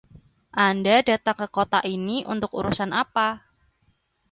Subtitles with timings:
[0.67, 3.27] Anda datang ke kota ini untuk urusan apa?